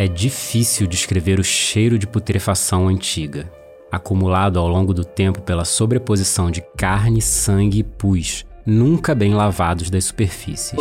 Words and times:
É 0.00 0.08
difícil 0.08 0.86
descrever 0.86 1.38
o 1.38 1.44
cheiro 1.44 1.98
de 1.98 2.06
putrefação 2.06 2.88
antiga, 2.88 3.52
acumulado 3.92 4.58
ao 4.58 4.66
longo 4.66 4.94
do 4.94 5.04
tempo 5.04 5.42
pela 5.42 5.62
sobreposição 5.62 6.50
de 6.50 6.62
carne, 6.74 7.20
sangue 7.20 7.80
e 7.80 7.82
pus, 7.82 8.46
nunca 8.64 9.14
bem 9.14 9.34
lavados 9.34 9.90
das 9.90 10.06
superfícies. 10.06 10.80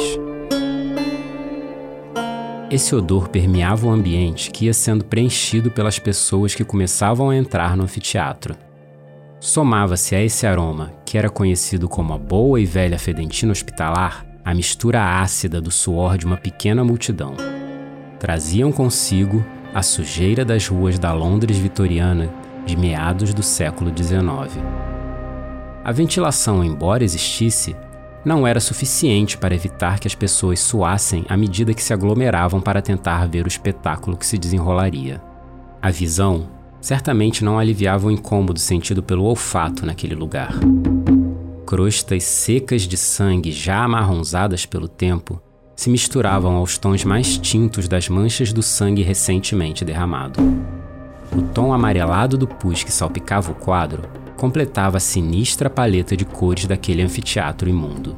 Esse 2.72 2.96
odor 2.96 3.28
permeava 3.28 3.88
o 3.88 3.92
ambiente 3.92 4.52
que 4.52 4.68
ia 4.68 4.74
sendo 4.74 5.04
preenchido 5.04 5.70
pelas 5.70 6.00
pessoas 6.00 6.56
que 6.56 6.64
começavam 6.64 7.30
a 7.30 7.36
entrar 7.36 7.76
no 7.76 7.84
anfiteatro. 7.84 8.56
Somava-se 9.42 10.16
a 10.16 10.24
esse 10.24 10.48
aroma, 10.48 10.94
que 11.06 11.18
era 11.18 11.30
conhecido 11.30 11.90
como 11.90 12.14
a 12.14 12.18
boa 12.18 12.58
e 12.58 12.66
velha 12.66 12.98
fedentina 12.98 13.52
hospitalar, 13.52 14.26
a 14.46 14.56
mistura 14.56 15.20
ácida 15.20 15.60
do 15.60 15.72
suor 15.72 16.18
de 16.18 16.26
uma 16.26 16.38
pequena 16.38 16.86
multidão 16.86 17.59
traziam 18.20 18.72
consigo 18.72 19.44
a 19.74 19.82
sujeira 19.82 20.44
das 20.44 20.68
ruas 20.68 21.00
da 21.00 21.14
Londres 21.14 21.58
vitoriana 21.58 22.30
de 22.66 22.76
meados 22.76 23.34
do 23.34 23.42
século 23.42 23.92
XIX. 23.96 24.62
A 25.84 25.92
ventilação, 25.92 26.64
embora 26.64 27.04
existisse, 27.04 27.76
não 28.26 28.46
era 28.46 28.60
suficiente 28.60 29.38
para 29.38 29.56
evitar 29.56 30.00
que 30.00 30.08
as 30.08 30.14
pessoas 30.14 30.60
suassem 30.60 31.26
à 31.30 31.38
medida 31.38 31.74
que 31.74 31.82
se 31.82 31.94
aglomeravam 31.94 32.60
para 32.60 32.82
tentar 32.82 33.26
ver 33.28 33.46
o 33.46 33.48
espetáculo 33.48 34.18
que 34.18 34.26
se 34.26 34.38
desenrolaria. 34.38 35.22
A 35.82 35.90
visão 35.90 36.50
certamente 36.82 37.44
não 37.44 37.58
aliviava 37.58 38.08
o 38.08 38.12
incômodo 38.12 38.60
sentido 38.60 39.02
pelo 39.02 39.24
olfato 39.24 39.86
naquele 39.86 40.16
lugar. 40.16 40.54
Crostas 41.66 42.24
secas 42.24 42.82
de 42.82 42.98
sangue 42.98 43.52
já 43.52 43.84
amarronzadas 43.84 44.66
pelo 44.66 44.88
tempo 44.88 45.42
se 45.80 45.90
misturavam 45.90 46.58
aos 46.58 46.78
tons 46.78 47.06
mais 47.06 47.38
tintos 47.38 47.88
das 47.88 48.10
manchas 48.10 48.52
do 48.52 48.62
sangue 48.62 49.02
recentemente 49.02 49.86
derramado. 49.86 50.42
O 51.34 51.42
tom 51.42 51.72
amarelado 51.72 52.38
do 52.38 52.46
pus 52.46 52.84
que 52.84 52.92
salpicava 52.92 53.54
o 53.54 53.56
quadro 53.56 54.04
completava 54.36 54.98
a 54.98 55.00
sinistra 55.00 55.70
paleta 55.70 56.18
de 56.18 56.26
cores 56.26 56.66
daquele 56.66 57.02
anfiteatro 57.02 57.70
imundo. 57.70 58.18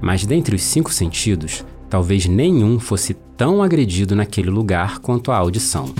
Mas 0.00 0.24
dentre 0.24 0.54
os 0.54 0.62
cinco 0.62 0.92
sentidos, 0.92 1.64
talvez 1.90 2.26
nenhum 2.26 2.78
fosse 2.78 3.14
tão 3.36 3.64
agredido 3.64 4.14
naquele 4.14 4.48
lugar 4.48 5.00
quanto 5.00 5.32
a 5.32 5.36
audição. 5.36 5.92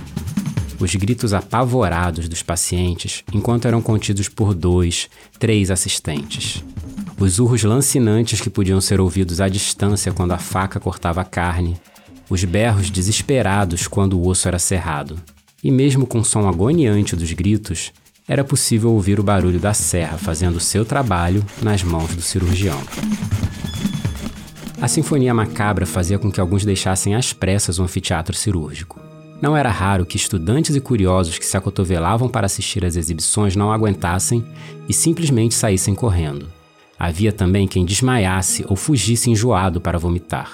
Os 0.78 0.95
gritos 0.95 1.34
apavorados 1.34 2.28
dos 2.28 2.45
pacientes 2.45 3.25
enquanto 3.34 3.67
eram 3.67 3.83
contidos 3.83 4.28
por 4.28 4.55
dois, 4.55 5.11
três 5.41 5.69
assistentes 5.69 6.62
os 7.23 7.39
urros 7.39 7.62
lancinantes 7.62 8.41
que 8.41 8.51
podiam 8.51 8.81
ser 8.81 9.01
ouvidos 9.01 9.41
à 9.41 9.48
distância 9.48 10.12
quando 10.12 10.33
a 10.33 10.39
faca 10.39 10.81
cortava 10.81 11.20
a 11.20 11.25
carne, 11.25 11.81
os 12.29 12.42
berros 12.45 12.91
desesperados 12.91 13.87
quando 13.87 14.19
o 14.19 14.27
osso 14.27 14.48
era 14.48 14.59
cerrado. 14.59 15.20
E 15.62 15.70
mesmo 15.70 16.05
com 16.05 16.19
o 16.19 16.25
som 16.25 16.48
agoniante 16.48 17.14
dos 17.14 17.33
gritos, 17.33 17.92
era 18.27 18.42
possível 18.42 18.91
ouvir 18.91 19.20
o 19.20 19.23
barulho 19.23 19.61
da 19.61 19.73
serra 19.73 20.19
fazendo 20.19 20.59
seu 20.59 20.84
trabalho 20.84 21.45
nas 21.62 21.84
mãos 21.84 22.12
do 22.12 22.23
cirurgião. 22.23 22.81
A 24.81 24.89
sinfonia 24.89 25.33
macabra 25.33 25.86
fazia 25.86 26.19
com 26.19 26.31
que 26.31 26.41
alguns 26.41 26.64
deixassem 26.64 27.14
às 27.14 27.33
pressas 27.33 27.79
o 27.79 27.84
anfiteatro 27.84 28.34
cirúrgico. 28.34 29.01
Não 29.41 29.57
era 29.57 29.70
raro 29.70 30.05
que 30.05 30.17
estudantes 30.17 30.75
e 30.75 30.81
curiosos 30.81 31.39
que 31.39 31.47
se 31.47 31.57
acotovelavam 31.57 32.29
para 32.29 32.47
assistir 32.47 32.84
às 32.84 32.97
exibições 32.97 33.55
não 33.55 33.70
aguentassem 33.70 34.45
e 34.89 34.92
simplesmente 34.92 35.55
saíssem 35.55 35.95
correndo. 35.95 36.48
Havia 37.03 37.33
também 37.33 37.67
quem 37.67 37.84
desmaiasse 37.84 38.64
ou 38.69 38.77
fugisse 38.77 39.28
enjoado 39.28 39.81
para 39.81 39.98
vomitar. 39.98 40.53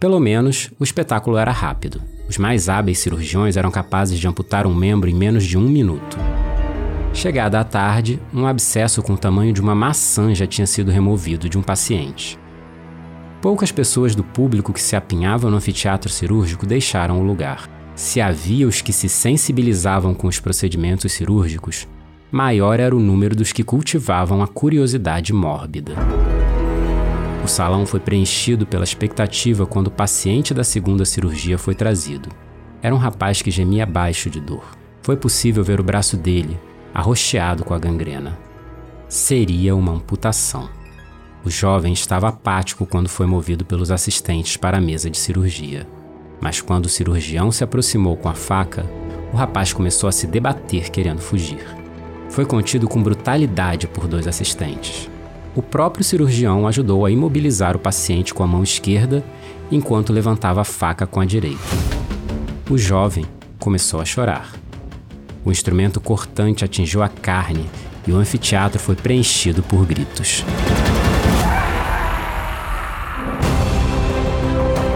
Pelo 0.00 0.18
menos, 0.18 0.70
o 0.80 0.84
espetáculo 0.84 1.36
era 1.36 1.52
rápido. 1.52 2.02
Os 2.26 2.38
mais 2.38 2.70
hábeis 2.70 2.98
cirurgiões 2.98 3.58
eram 3.58 3.70
capazes 3.70 4.18
de 4.18 4.26
amputar 4.26 4.66
um 4.66 4.74
membro 4.74 5.06
em 5.06 5.14
menos 5.14 5.44
de 5.44 5.58
um 5.58 5.68
minuto. 5.68 6.16
Chegada 7.12 7.60
a 7.60 7.64
tarde, 7.64 8.18
um 8.32 8.46
abscesso 8.46 9.02
com 9.02 9.12
o 9.12 9.18
tamanho 9.18 9.52
de 9.52 9.60
uma 9.60 9.74
maçã 9.74 10.34
já 10.34 10.46
tinha 10.46 10.66
sido 10.66 10.90
removido 10.90 11.46
de 11.46 11.58
um 11.58 11.62
paciente. 11.62 12.38
Poucas 13.42 13.70
pessoas 13.70 14.14
do 14.14 14.24
público 14.24 14.72
que 14.72 14.80
se 14.80 14.96
apinhavam 14.96 15.50
no 15.50 15.58
anfiteatro 15.58 16.08
cirúrgico 16.08 16.64
deixaram 16.64 17.20
o 17.20 17.22
lugar. 17.22 17.68
Se 17.94 18.18
havia 18.18 18.66
os 18.66 18.80
que 18.80 18.94
se 18.94 19.10
sensibilizavam 19.10 20.14
com 20.14 20.26
os 20.26 20.40
procedimentos 20.40 21.12
cirúrgicos, 21.12 21.86
maior 22.30 22.80
era 22.80 22.94
o 22.94 23.00
número 23.00 23.36
dos 23.36 23.52
que 23.52 23.62
cultivavam 23.62 24.42
a 24.42 24.46
curiosidade 24.46 25.32
mórbida. 25.32 25.94
O 27.44 27.48
salão 27.48 27.86
foi 27.86 28.00
preenchido 28.00 28.66
pela 28.66 28.82
expectativa 28.82 29.66
quando 29.66 29.86
o 29.86 29.92
paciente 29.92 30.52
da 30.52 30.64
segunda 30.64 31.04
cirurgia 31.04 31.56
foi 31.56 31.74
trazido. 31.74 32.28
Era 32.82 32.94
um 32.94 32.98
rapaz 32.98 33.40
que 33.40 33.50
gemia 33.50 33.86
baixo 33.86 34.28
de 34.28 34.40
dor. 34.40 34.64
Foi 35.02 35.16
possível 35.16 35.62
ver 35.62 35.78
o 35.78 35.84
braço 35.84 36.16
dele, 36.16 36.58
arroxeado 36.92 37.64
com 37.64 37.72
a 37.72 37.78
gangrena. 37.78 38.36
Seria 39.08 39.76
uma 39.76 39.92
amputação. 39.92 40.68
O 41.44 41.50
jovem 41.50 41.92
estava 41.92 42.28
apático 42.28 42.84
quando 42.84 43.08
foi 43.08 43.26
movido 43.26 43.64
pelos 43.64 43.92
assistentes 43.92 44.56
para 44.56 44.78
a 44.78 44.80
mesa 44.80 45.08
de 45.08 45.16
cirurgia. 45.16 45.86
Mas 46.40 46.60
quando 46.60 46.86
o 46.86 46.90
cirurgião 46.90 47.52
se 47.52 47.62
aproximou 47.62 48.16
com 48.16 48.28
a 48.28 48.34
faca, 48.34 48.84
o 49.32 49.36
rapaz 49.36 49.72
começou 49.72 50.08
a 50.08 50.12
se 50.12 50.26
debater 50.26 50.90
querendo 50.90 51.20
fugir 51.20 51.75
foi 52.36 52.44
contido 52.44 52.86
com 52.86 53.02
brutalidade 53.02 53.88
por 53.88 54.06
dois 54.06 54.26
assistentes. 54.26 55.08
O 55.54 55.62
próprio 55.62 56.04
cirurgião 56.04 56.68
ajudou 56.68 57.06
a 57.06 57.10
imobilizar 57.10 57.74
o 57.74 57.78
paciente 57.78 58.34
com 58.34 58.42
a 58.42 58.46
mão 58.46 58.62
esquerda 58.62 59.24
enquanto 59.72 60.12
levantava 60.12 60.60
a 60.60 60.64
faca 60.64 61.06
com 61.06 61.18
a 61.18 61.24
direita. 61.24 61.62
O 62.68 62.76
jovem 62.76 63.24
começou 63.58 64.02
a 64.02 64.04
chorar. 64.04 64.52
O 65.46 65.50
instrumento 65.50 65.98
cortante 65.98 66.62
atingiu 66.62 67.02
a 67.02 67.08
carne 67.08 67.64
e 68.06 68.12
o 68.12 68.16
anfiteatro 68.18 68.78
foi 68.78 68.94
preenchido 68.94 69.62
por 69.62 69.86
gritos. 69.86 70.44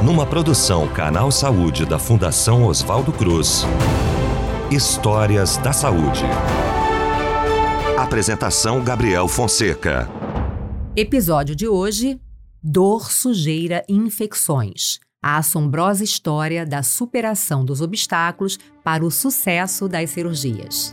Numa 0.04 0.26
produção 0.26 0.86
Canal 0.88 1.30
Saúde 1.30 1.86
da 1.86 1.98
Fundação 1.98 2.66
Oswaldo 2.66 3.12
Cruz. 3.12 3.64
Histórias 4.70 5.56
da 5.56 5.72
Saúde. 5.72 6.26
Apresentação 8.10 8.82
Gabriel 8.82 9.28
Fonseca. 9.28 10.10
Episódio 10.96 11.54
de 11.54 11.68
hoje: 11.68 12.20
Dor, 12.60 13.08
sujeira 13.08 13.84
e 13.88 13.94
infecções. 13.94 14.98
A 15.22 15.36
assombrosa 15.36 16.02
história 16.02 16.66
da 16.66 16.82
superação 16.82 17.64
dos 17.64 17.80
obstáculos 17.80 18.58
para 18.82 19.04
o 19.04 19.12
sucesso 19.12 19.88
das 19.88 20.10
cirurgias. 20.10 20.92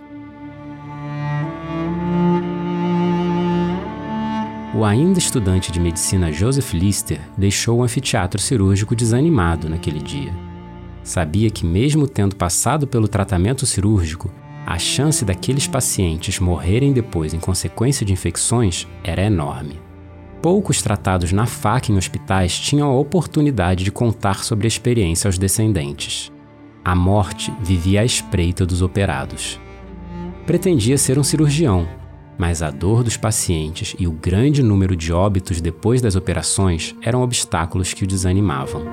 O 4.75 4.85
ainda 4.85 5.17
estudante 5.17 5.71
de 5.71 5.79
medicina 5.79 6.31
Joseph 6.31 6.71
Lister 6.71 7.19
deixou 7.35 7.79
o 7.79 7.83
anfiteatro 7.83 8.39
cirúrgico 8.39 8.95
desanimado 8.95 9.67
naquele 9.67 10.03
dia. 10.03 10.31
Sabia 11.01 11.49
que, 11.49 11.65
mesmo 11.65 12.07
tendo 12.07 12.35
passado 12.35 12.85
pelo 12.85 13.07
tratamento 13.07 13.65
cirúrgico, 13.65 14.31
a 14.69 14.77
chance 14.77 15.23
daqueles 15.23 15.65
pacientes 15.65 16.41
morrerem 16.41 16.91
depois 16.91 17.33
em 17.33 17.39
consequência 17.39 18.05
de 18.05 18.11
infecções 18.11 18.85
era 19.01 19.23
enorme. 19.23 19.79
Poucos 20.41 20.81
tratados 20.81 21.31
na 21.31 21.45
faca 21.45 21.89
em 21.89 21.95
hospitais 21.95 22.59
tinham 22.59 22.89
a 22.89 22.99
oportunidade 22.99 23.85
de 23.85 23.91
contar 23.93 24.43
sobre 24.43 24.67
a 24.67 24.67
experiência 24.67 25.29
aos 25.29 25.37
descendentes. 25.37 26.33
A 26.83 26.93
morte 26.93 27.49
vivia 27.61 28.01
à 28.01 28.05
espreita 28.05 28.65
dos 28.65 28.81
operados. 28.81 29.57
Pretendia 30.45 30.97
ser 30.97 31.17
um 31.17 31.23
cirurgião, 31.23 31.87
mas 32.37 32.61
a 32.61 32.69
dor 32.69 33.05
dos 33.05 33.15
pacientes 33.15 33.95
e 33.97 34.05
o 34.05 34.11
grande 34.11 34.61
número 34.61 34.97
de 34.97 35.13
óbitos 35.13 35.61
depois 35.61 36.01
das 36.01 36.17
operações 36.17 36.93
eram 37.01 37.21
obstáculos 37.21 37.93
que 37.93 38.03
o 38.03 38.07
desanimavam. 38.07 38.83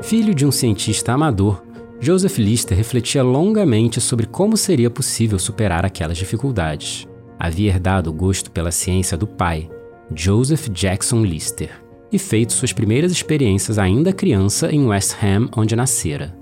Filho 0.00 0.34
de 0.34 0.44
um 0.44 0.50
cientista 0.50 1.12
amador, 1.12 1.62
Joseph 1.98 2.38
Lister 2.38 2.76
refletia 2.76 3.22
longamente 3.22 4.00
sobre 4.00 4.26
como 4.26 4.56
seria 4.56 4.90
possível 4.90 5.38
superar 5.38 5.84
aquelas 5.84 6.18
dificuldades. 6.18 7.08
Havia 7.38 7.70
herdado 7.70 8.10
o 8.10 8.12
gosto 8.12 8.50
pela 8.50 8.70
ciência 8.70 9.16
do 9.16 9.26
pai, 9.26 9.70
Joseph 10.14 10.68
Jackson 10.68 11.22
Lister, 11.22 11.70
e 12.12 12.18
feito 12.18 12.52
suas 12.52 12.72
primeiras 12.72 13.10
experiências 13.10 13.78
ainda 13.78 14.12
criança 14.12 14.70
em 14.70 14.86
West 14.86 15.16
Ham, 15.22 15.48
onde 15.56 15.74
nascera. 15.74 16.36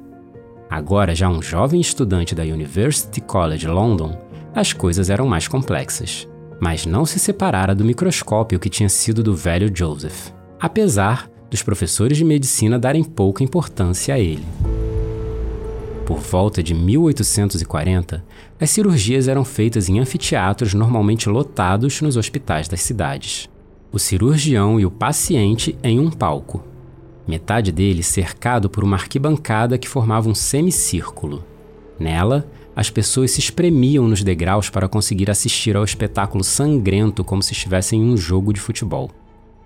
Agora, 0.69 1.15
já 1.15 1.29
um 1.29 1.41
jovem 1.41 1.81
estudante 1.81 2.35
da 2.35 2.43
University 2.43 3.21
College 3.21 3.67
London, 3.67 4.19
as 4.55 4.73
coisas 4.73 5.09
eram 5.09 5.27
mais 5.27 5.47
complexas, 5.47 6.29
mas 6.61 6.85
não 6.85 7.07
se 7.07 7.19
separara 7.19 7.75
do 7.75 7.85
microscópio 7.85 8.59
que 8.59 8.71
tinha 8.71 8.89
sido 8.89 9.23
do 9.23 9.35
velho 9.35 9.71
Joseph, 9.75 10.31
apesar 10.61 11.31
dos 11.49 11.63
professores 11.63 12.19
de 12.19 12.25
medicina 12.25 12.79
darem 12.79 13.05
pouca 13.05 13.45
importância 13.45 14.15
a 14.15 14.19
ele. 14.19 14.45
Por 16.07 16.19
volta 16.19 16.63
de 16.63 16.75
1840, 16.75 18.23
as 18.61 18.69
cirurgias 18.69 19.27
eram 19.27 19.43
feitas 19.43 19.89
em 19.89 19.99
anfiteatros 19.99 20.75
normalmente 20.75 21.31
lotados 21.31 22.03
nos 22.03 22.19
hospitais 22.19 22.69
das 22.69 22.83
cidades. 22.83 23.49
O 23.91 23.99
cirurgião 23.99 24.79
e 24.79 24.85
o 24.85 24.91
paciente 24.91 25.79
em 25.83 25.99
um 25.99 26.11
palco. 26.11 26.63
metade 27.27 27.73
dele 27.73 28.03
cercado 28.03 28.69
por 28.69 28.85
uma 28.85 28.97
arquibancada 28.97 29.79
que 29.79 29.89
formava 29.89 30.29
um 30.29 30.35
semicírculo. 30.35 31.43
Nela, 31.99 32.47
as 32.77 32.91
pessoas 32.91 33.31
se 33.31 33.41
espremiam 33.41 34.07
nos 34.07 34.23
degraus 34.23 34.69
para 34.69 34.89
conseguir 34.89 35.31
assistir 35.31 35.75
ao 35.75 35.85
espetáculo 35.85 36.45
sangrento 36.45 37.25
como 37.25 37.43
se 37.43 37.55
estivessem 37.55 38.03
em 38.03 38.13
um 38.13 38.17
jogo 38.17 38.53
de 38.53 38.61
futebol. 38.61 39.11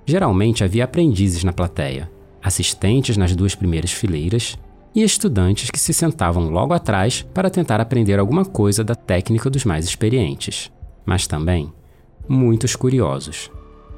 Geralmente 0.07 0.63
havia 0.63 0.85
aprendizes 0.85 1.43
na 1.43 1.53
plateia, 1.53 2.09
assistentes 2.41 3.17
nas 3.17 3.35
duas 3.35 3.57
primeiras 3.57 3.91
fileiras 3.91 4.57
e 4.99 5.05
estudantes 5.05 5.71
que 5.71 5.79
se 5.79 5.95
sentavam 5.95 6.51
logo 6.51 6.75
atrás 6.75 7.25
para 7.33 7.49
tentar 7.49 7.81
aprender 7.81 8.19
alguma 8.19 8.45
coisa 8.45 8.83
da 8.83 8.97
técnica 8.97 9.49
dos 9.49 9.65
mais 9.65 9.85
experientes. 9.85 10.73
Mas 11.07 11.25
também 11.25 11.73
muitos 12.29 12.75
curiosos. 12.75 13.49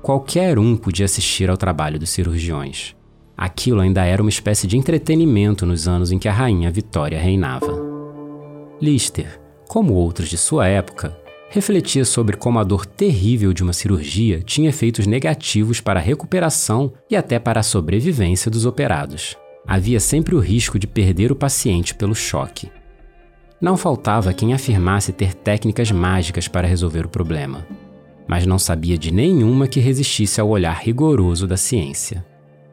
Qualquer 0.03 0.59
um 0.59 0.77
podia 0.77 1.07
assistir 1.07 1.49
ao 1.49 1.57
trabalho 1.57 1.99
dos 1.99 2.11
cirurgiões. 2.11 2.95
Aquilo 3.35 3.81
ainda 3.81 4.05
era 4.05 4.21
uma 4.21 4.29
espécie 4.29 4.67
de 4.67 4.77
entretenimento 4.77 5.65
nos 5.65 5.89
anos 5.89 6.13
em 6.13 6.19
que 6.19 6.29
a 6.29 6.33
rainha 6.33 6.71
Vitória 6.71 7.19
reinava. 7.19 7.73
Lister, 8.79 9.41
como 9.69 9.95
outros 9.95 10.29
de 10.29 10.37
sua 10.37 10.69
época, 10.69 11.19
refletia 11.49 12.05
sobre 12.05 12.37
como 12.37 12.59
a 12.59 12.65
dor 12.65 12.85
terrível 12.85 13.55
de 13.55 13.63
uma 13.63 13.73
cirurgia 13.73 14.43
tinha 14.43 14.69
efeitos 14.69 15.07
negativos 15.07 15.81
para 15.81 15.99
a 15.99 16.03
recuperação 16.03 16.93
e 17.11 17.17
até 17.17 17.39
para 17.39 17.61
a 17.61 17.65
sobrevivência 17.65 18.51
dos 18.51 18.67
operados. 18.67 19.35
Havia 19.71 20.01
sempre 20.01 20.35
o 20.35 20.41
risco 20.41 20.81
de 20.81 20.89
perder 20.89 21.31
o 21.31 21.37
paciente 21.37 21.95
pelo 21.95 22.13
choque. 22.13 22.73
Não 23.61 23.77
faltava 23.77 24.33
quem 24.35 24.53
afirmasse 24.53 25.13
ter 25.13 25.33
técnicas 25.33 25.93
mágicas 25.93 26.49
para 26.49 26.67
resolver 26.67 27.07
o 27.07 27.09
problema, 27.09 27.65
mas 28.27 28.45
não 28.45 28.59
sabia 28.59 28.99
de 28.99 29.13
nenhuma 29.13 29.69
que 29.69 29.79
resistisse 29.79 30.41
ao 30.41 30.49
olhar 30.49 30.77
rigoroso 30.77 31.47
da 31.47 31.57
ciência. 31.57 32.27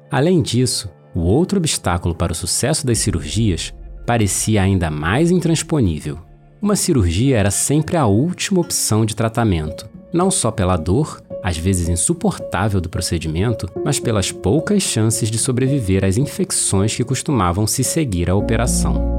Além 0.10 0.42
disso, 0.42 0.90
o 1.14 1.20
outro 1.20 1.60
obstáculo 1.60 2.16
para 2.16 2.32
o 2.32 2.36
sucesso 2.36 2.84
das 2.84 2.98
cirurgias 2.98 3.72
parecia 4.04 4.64
ainda 4.64 4.90
mais 4.90 5.30
intransponível. 5.30 6.18
Uma 6.60 6.76
cirurgia 6.76 7.38
era 7.38 7.52
sempre 7.52 7.96
a 7.96 8.08
última 8.08 8.60
opção 8.60 9.06
de 9.06 9.16
tratamento, 9.16 9.88
não 10.12 10.32
só 10.32 10.50
pela 10.50 10.76
dor, 10.76 11.22
às 11.44 11.56
vezes 11.56 11.88
insuportável 11.88 12.82
do 12.82 12.90
procedimento, 12.90 13.70
mas 13.86 14.00
pelas 14.00 14.32
poucas 14.32 14.82
chances 14.82 15.30
de 15.30 15.38
sobreviver 15.38 16.04
às 16.04 16.18
infecções 16.18 16.96
que 16.96 17.04
costumavam 17.04 17.68
se 17.68 17.84
seguir 17.84 18.28
à 18.28 18.36
operação. 18.36 19.18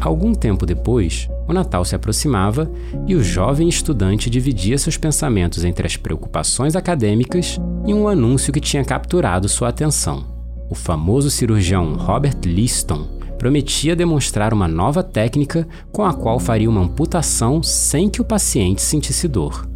Algum 0.00 0.34
tempo 0.34 0.66
depois, 0.66 1.28
o 1.48 1.52
Natal 1.52 1.84
se 1.84 1.94
aproximava 1.94 2.68
e 3.06 3.14
o 3.14 3.22
jovem 3.22 3.68
estudante 3.68 4.28
dividia 4.28 4.76
seus 4.76 4.96
pensamentos 4.96 5.64
entre 5.64 5.86
as 5.86 5.96
preocupações 5.96 6.74
acadêmicas 6.74 7.58
e 7.86 7.94
um 7.94 8.08
anúncio 8.08 8.52
que 8.52 8.60
tinha 8.60 8.84
capturado 8.84 9.48
sua 9.48 9.68
atenção. 9.68 10.26
O 10.68 10.74
famoso 10.74 11.30
cirurgião 11.30 11.94
Robert 11.94 12.40
Liston 12.44 13.06
prometia 13.44 13.94
demonstrar 13.94 14.54
uma 14.54 14.66
nova 14.66 15.02
técnica 15.02 15.68
com 15.92 16.02
a 16.02 16.14
qual 16.14 16.40
faria 16.40 16.70
uma 16.70 16.80
amputação 16.80 17.62
sem 17.62 18.08
que 18.08 18.22
o 18.22 18.24
paciente 18.24 18.80
sentisse 18.80 19.28
dor. 19.28 19.68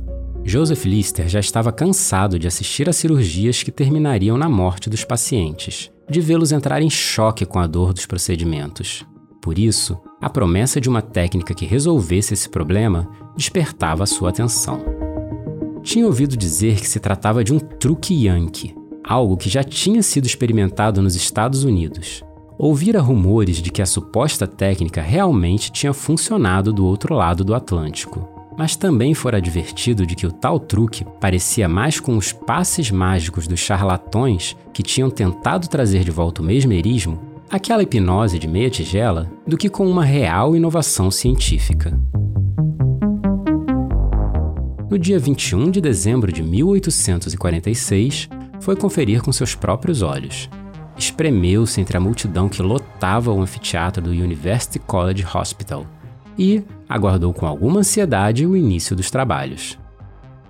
Joseph 0.42 0.86
Lister 0.86 1.28
já 1.28 1.38
estava 1.38 1.70
cansado 1.70 2.38
de 2.38 2.48
assistir 2.48 2.88
a 2.88 2.94
cirurgias 2.94 3.62
que 3.62 3.70
terminariam 3.70 4.38
na 4.38 4.48
morte 4.48 4.88
dos 4.88 5.04
pacientes, 5.04 5.90
de 6.08 6.18
vê-los 6.18 6.50
entrar 6.50 6.80
em 6.80 6.88
choque 6.88 7.44
com 7.44 7.58
a 7.58 7.66
dor 7.66 7.92
dos 7.92 8.06
procedimentos. 8.06 9.04
Por 9.38 9.58
isso, 9.58 9.98
a 10.18 10.30
promessa 10.30 10.80
de 10.80 10.88
uma 10.88 11.02
técnica 11.02 11.52
que 11.52 11.66
resolvesse 11.66 12.32
esse 12.32 12.48
problema 12.48 13.06
despertava 13.36 14.06
sua 14.06 14.30
atenção. 14.30 14.82
Tinha 15.82 16.06
ouvido 16.06 16.38
dizer 16.38 16.80
que 16.80 16.88
se 16.88 16.98
tratava 16.98 17.44
de 17.44 17.52
um 17.52 17.58
truque 17.58 18.14
yankee, 18.14 18.74
algo 19.04 19.36
que 19.36 19.50
já 19.50 19.62
tinha 19.62 20.02
sido 20.02 20.24
experimentado 20.24 21.02
nos 21.02 21.14
Estados 21.14 21.64
Unidos 21.64 22.26
ouvira 22.58 23.00
rumores 23.00 23.62
de 23.62 23.70
que 23.70 23.80
a 23.80 23.86
suposta 23.86 24.44
técnica 24.44 25.00
realmente 25.00 25.70
tinha 25.70 25.92
funcionado 25.92 26.72
do 26.72 26.84
outro 26.84 27.14
lado 27.14 27.44
do 27.44 27.54
Atlântico. 27.54 28.28
Mas 28.58 28.74
também 28.74 29.14
fora 29.14 29.36
advertido 29.36 30.04
de 30.04 30.16
que 30.16 30.26
o 30.26 30.32
tal 30.32 30.58
truque 30.58 31.06
parecia 31.20 31.68
mais 31.68 32.00
com 32.00 32.16
os 32.16 32.32
passes 32.32 32.90
mágicos 32.90 33.46
dos 33.46 33.60
charlatões 33.60 34.56
que 34.72 34.82
tinham 34.82 35.08
tentado 35.08 35.68
trazer 35.68 36.02
de 36.02 36.10
volta 36.10 36.42
o 36.42 36.44
mesmerismo, 36.44 37.20
aquela 37.48 37.84
hipnose 37.84 38.36
de 38.36 38.48
meia 38.48 38.68
tigela, 38.68 39.30
do 39.46 39.56
que 39.56 39.68
com 39.68 39.88
uma 39.88 40.04
real 40.04 40.56
inovação 40.56 41.08
científica. 41.08 41.96
No 44.90 44.98
dia 44.98 45.20
21 45.20 45.70
de 45.70 45.80
dezembro 45.80 46.32
de 46.32 46.42
1846, 46.42 48.28
foi 48.58 48.74
conferir 48.74 49.22
com 49.22 49.30
seus 49.30 49.54
próprios 49.54 50.02
olhos 50.02 50.50
espremeu-se 50.98 51.80
entre 51.80 51.96
a 51.96 52.00
multidão 52.00 52.48
que 52.48 52.60
lotava 52.60 53.32
o 53.32 53.40
anfiteatro 53.40 54.02
do 54.02 54.10
University 54.10 54.78
College 54.78 55.24
Hospital 55.32 55.86
e 56.36 56.62
aguardou 56.88 57.32
com 57.32 57.46
alguma 57.46 57.80
ansiedade 57.80 58.46
o 58.46 58.56
início 58.56 58.94
dos 58.94 59.10
trabalhos. 59.10 59.78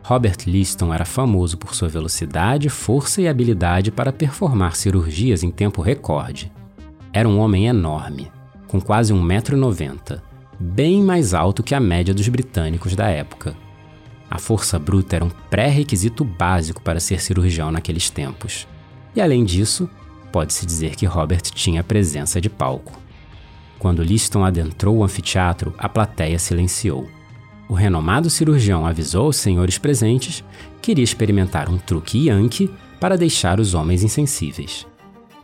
Robert 0.03 0.39
Liston 0.47 0.93
era 0.93 1.05
famoso 1.05 1.59
por 1.59 1.75
sua 1.75 1.89
velocidade, 1.89 2.71
força 2.71 3.21
e 3.21 3.29
habilidade 3.29 3.91
para 3.91 4.13
performar 4.13 4.75
cirurgias 4.75 5.43
em 5.43 5.51
tempo 5.51 5.83
recorde. 5.83 6.51
Era 7.13 7.29
um 7.29 7.39
homem 7.39 7.67
enorme, 7.67 8.31
com 8.69 8.81
quase 8.81 9.13
1,90m, 9.13 10.21
bem 10.59 11.03
mais 11.03 11.35
alto 11.35 11.63
que 11.63 11.75
a 11.75 11.81
média 11.81 12.15
dos 12.15 12.27
britânicos 12.29 12.97
da 12.97 13.09
época. 13.09 13.55
A 14.31 14.39
força 14.39 14.79
bruta 14.79 15.17
era 15.17 15.25
um 15.25 15.31
pré-requisito 15.51 16.25
básico 16.25 16.83
para 16.83 17.01
ser 17.01 17.21
cirurgião 17.21 17.71
naqueles 17.71 18.11
tempos. 18.11 18.67
E 19.15 19.21
além 19.21 19.45
disso, 19.45 19.89
pode-se 20.33 20.65
dizer 20.67 20.95
que 20.95 21.07
Robert 21.07 21.43
tinha 21.43 21.85
presença 21.85 22.41
de 22.41 22.49
palco. 22.49 22.99
Quando 23.79 24.03
Liston 24.03 24.45
adentrou 24.45 24.97
o 24.97 25.05
anfiteatro, 25.05 25.75
a 25.79 25.89
plateia 25.89 26.39
silenciou. 26.39 27.09
O 27.69 27.75
renomado 27.75 28.31
cirurgião 28.31 28.87
avisou 28.87 29.27
aos 29.27 29.37
senhores 29.37 29.79
presentes 29.79 30.43
que 30.81 30.93
iria 30.93 31.05
experimentar 31.05 31.69
um 31.69 31.79
truque 31.79 32.29
yankee 32.29 32.71
para 32.99 33.17
deixar 33.17 33.61
os 33.61 33.75
homens 33.75 34.03
insensíveis. 34.03 34.87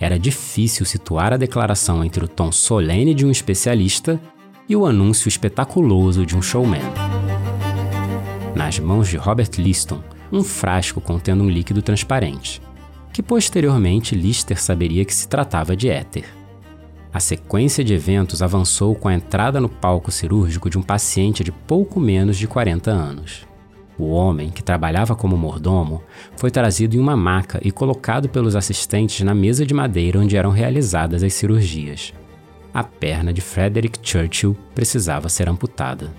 Era 0.01 0.19
difícil 0.19 0.85
situar 0.85 1.33
a 1.33 1.37
declaração 1.37 2.05
entre 2.05 2.25
o 2.25 2.29
tom 2.29 2.51
solene 2.51 3.15
de 3.15 3.25
um 3.25 3.31
especialista 3.31 4.21
e 4.69 4.75
o 4.75 4.87
anúncio 4.87 5.29
espetaculoso 5.29 6.27
de 6.27 6.37
um 6.37 6.43
showman. 6.43 6.81
Nas 8.55 8.79
mãos 8.79 9.09
de 9.09 9.17
Robert 9.17 9.51
Liston, 9.59 10.03
um 10.33 10.43
frasco 10.43 11.01
contendo 11.01 11.45
um 11.45 11.51
líquido 11.51 11.83
transparente 11.83 12.61
que 13.15 13.23
posteriormente 13.23 14.17
Lister 14.17 14.61
saberia 14.61 15.05
que 15.05 15.15
se 15.15 15.29
tratava 15.29 15.77
de 15.77 15.89
éter. 15.89 16.25
A 17.13 17.21
sequência 17.21 17.85
de 17.85 17.95
eventos 17.95 18.43
avançou 18.43 18.93
com 18.97 19.07
a 19.07 19.15
entrada 19.15 19.61
no 19.61 19.69
palco 19.69 20.11
cirúrgico 20.11 20.69
de 20.69 20.77
um 20.77 20.83
paciente 20.83 21.45
de 21.45 21.53
pouco 21.53 22.01
menos 22.01 22.37
de 22.37 22.49
40 22.49 22.91
anos. 22.91 23.47
O 23.97 24.09
homem, 24.09 24.51
que 24.51 24.65
trabalhava 24.65 25.15
como 25.15 25.37
mordomo, 25.37 26.03
foi 26.37 26.51
trazido 26.51 26.97
em 26.97 26.99
uma 26.99 27.17
maca 27.17 27.61
e 27.63 27.71
colocado 27.71 28.29
pelos 28.29 28.57
assistentes 28.57 29.25
na 29.25 29.33
mesa 29.33 29.65
de 29.65 29.73
madeira 29.73 30.19
onde 30.19 30.37
eram 30.37 30.51
realizadas 30.51 31.23
as 31.23 31.35
cirurgias. 31.35 32.13
A 32.75 32.83
perna 32.83 33.33
de 33.33 33.41
Frederick 33.41 34.01
Churchill 34.03 34.57
precisava 34.75 35.29
ser 35.29 35.49
amputada. 35.49 36.13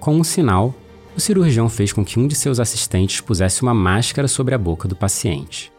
Com 0.00 0.16
um 0.16 0.24
sinal, 0.24 0.74
o 1.16 1.20
cirurgião 1.20 1.68
fez 1.68 1.92
com 1.92 2.04
que 2.04 2.18
um 2.18 2.26
de 2.26 2.34
seus 2.34 2.58
assistentes 2.58 3.20
pusesse 3.20 3.62
uma 3.62 3.72
máscara 3.72 4.26
sobre 4.26 4.56
a 4.56 4.58
boca 4.58 4.88
do 4.88 4.96
paciente. 4.96 5.70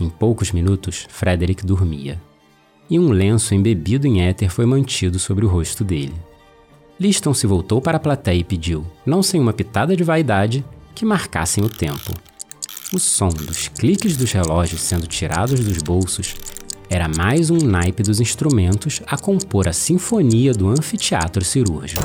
Em 0.00 0.08
poucos 0.08 0.52
minutos, 0.52 1.06
Frederick 1.08 1.64
dormia, 1.64 2.20
e 2.88 2.98
um 2.98 3.10
lenço 3.10 3.54
embebido 3.54 4.06
em 4.06 4.22
éter 4.22 4.50
foi 4.50 4.66
mantido 4.66 5.18
sobre 5.18 5.44
o 5.44 5.48
rosto 5.48 5.84
dele. 5.84 6.14
Liston 6.98 7.32
se 7.32 7.46
voltou 7.46 7.80
para 7.80 7.96
a 7.96 8.00
plateia 8.00 8.38
e 8.38 8.44
pediu, 8.44 8.84
não 9.04 9.22
sem 9.22 9.40
uma 9.40 9.52
pitada 9.52 9.96
de 9.96 10.04
vaidade, 10.04 10.64
que 10.94 11.04
marcassem 11.04 11.64
o 11.64 11.68
tempo. 11.68 12.12
O 12.92 12.98
som 12.98 13.28
dos 13.28 13.68
cliques 13.68 14.16
dos 14.16 14.30
relógios 14.32 14.82
sendo 14.82 15.06
tirados 15.06 15.60
dos 15.60 15.78
bolsos 15.78 16.36
era 16.90 17.08
mais 17.08 17.48
um 17.48 17.56
naipe 17.56 18.02
dos 18.02 18.20
instrumentos 18.20 19.00
a 19.06 19.16
compor 19.16 19.66
a 19.66 19.72
sinfonia 19.72 20.52
do 20.52 20.68
anfiteatro 20.68 21.42
cirúrgico. 21.42 22.04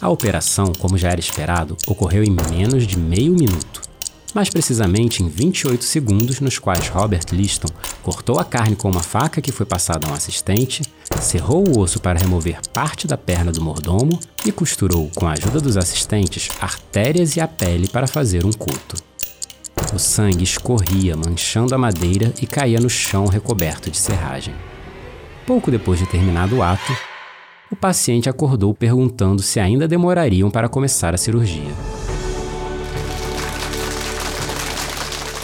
A 0.00 0.08
operação, 0.08 0.72
como 0.72 0.98
já 0.98 1.10
era 1.10 1.20
esperado, 1.20 1.76
ocorreu 1.86 2.24
em 2.24 2.36
menos 2.50 2.86
de 2.86 2.98
meio 2.98 3.32
minuto 3.32 3.87
mais 4.34 4.50
precisamente 4.50 5.22
em 5.22 5.28
28 5.28 5.82
segundos, 5.84 6.40
nos 6.40 6.58
quais 6.58 6.88
Robert 6.88 7.24
Liston 7.32 7.68
cortou 8.02 8.38
a 8.38 8.44
carne 8.44 8.76
com 8.76 8.90
uma 8.90 9.02
faca 9.02 9.40
que 9.40 9.52
foi 9.52 9.64
passada 9.64 10.06
a 10.06 10.10
um 10.10 10.14
assistente, 10.14 10.82
cerrou 11.20 11.66
o 11.66 11.80
osso 11.80 12.00
para 12.00 12.18
remover 12.18 12.60
parte 12.72 13.06
da 13.06 13.16
perna 13.16 13.50
do 13.50 13.62
mordomo 13.62 14.18
e 14.44 14.52
costurou, 14.52 15.10
com 15.14 15.26
a 15.26 15.32
ajuda 15.32 15.60
dos 15.60 15.76
assistentes, 15.76 16.48
artérias 16.60 17.36
e 17.36 17.40
a 17.40 17.48
pele 17.48 17.88
para 17.88 18.06
fazer 18.06 18.44
um 18.44 18.52
culto. 18.52 18.96
O 19.94 19.98
sangue 19.98 20.44
escorria, 20.44 21.16
manchando 21.16 21.74
a 21.74 21.78
madeira 21.78 22.32
e 22.42 22.46
caía 22.46 22.80
no 22.80 22.90
chão 22.90 23.26
recoberto 23.26 23.90
de 23.90 23.96
serragem. 23.96 24.54
Pouco 25.46 25.70
depois 25.70 25.98
de 25.98 26.06
terminado 26.06 26.56
o 26.56 26.62
ato, 26.62 26.94
o 27.70 27.76
paciente 27.76 28.28
acordou 28.28 28.74
perguntando 28.74 29.42
se 29.42 29.60
ainda 29.60 29.88
demorariam 29.88 30.50
para 30.50 30.68
começar 30.68 31.14
a 31.14 31.18
cirurgia. 31.18 31.87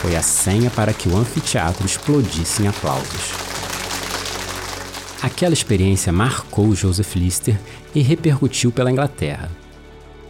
Foi 0.05 0.17
a 0.17 0.23
senha 0.23 0.69
para 0.69 0.93
que 0.93 1.09
o 1.09 1.17
anfiteatro 1.17 1.87
explodisse 1.87 2.63
em 2.63 2.69
aplausos. 2.69 3.33
Aquela 5.23 5.55
experiência 5.55 6.13
marcou 6.13 6.75
Joseph 6.75 7.17
Lister 7.17 7.59
e 7.95 8.03
repercutiu 8.03 8.71
pela 8.71 8.93
Inglaterra. 8.93 9.51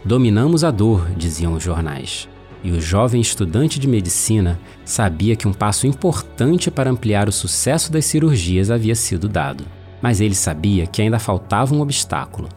Dominamos 0.05 0.63
a 0.63 0.71
dor, 0.71 1.09
diziam 1.17 1.51
os 1.51 1.61
jornais, 1.61 2.29
e 2.63 2.71
o 2.71 2.79
jovem 2.79 3.19
estudante 3.19 3.77
de 3.77 3.85
medicina 3.85 4.57
sabia 4.85 5.35
que 5.35 5.45
um 5.45 5.51
passo 5.51 5.85
importante 5.85 6.71
para 6.71 6.89
ampliar 6.89 7.27
o 7.27 7.33
sucesso 7.33 7.91
das 7.91 8.05
cirurgias 8.05 8.71
havia 8.71 8.95
sido 8.95 9.27
dado. 9.27 9.65
Mas 10.01 10.21
ele 10.21 10.35
sabia 10.35 10.87
que 10.87 11.01
ainda 11.01 11.19
faltava 11.19 11.75
um 11.75 11.81
obstáculo: 11.81 12.47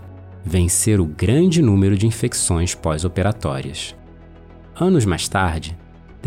vencer 0.44 1.00
o 1.00 1.04
grande 1.04 1.60
número 1.60 1.98
de 1.98 2.06
infecções 2.06 2.76
pós-operatórias. 2.76 3.96
Anos 4.78 5.04
mais 5.04 5.26
tarde, 5.26 5.76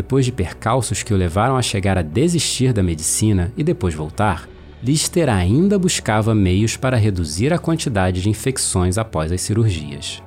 depois 0.02 0.26
de 0.26 0.32
percalços 0.32 1.04
que 1.04 1.14
o 1.14 1.18
levaram 1.18 1.56
a 1.56 1.62
chegar 1.62 1.96
a 1.96 2.02
desistir 2.02 2.74
da 2.74 2.82
medicina 2.82 3.54
e 3.56 3.64
depois 3.64 3.94
voltar, 3.94 4.50
Lister 4.82 5.30
ainda 5.30 5.78
buscava 5.78 6.34
meios 6.34 6.76
para 6.76 6.98
reduzir 6.98 7.54
a 7.54 7.60
quantidade 7.60 8.20
de 8.20 8.28
infecções 8.28 8.98
após 8.98 9.32
as 9.32 9.42
cirurgias. 9.42 10.24